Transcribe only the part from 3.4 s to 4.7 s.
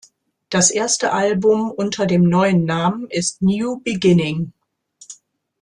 "New Beginning".